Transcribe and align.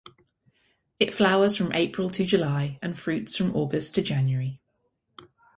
It 0.99 1.13
flowers 1.13 1.55
from 1.55 1.73
April 1.73 2.09
to 2.09 2.25
July 2.25 2.79
and 2.81 2.97
fruits 2.97 3.35
from 3.35 3.55
August 3.55 3.93
to 3.93 4.01
January. 4.01 4.59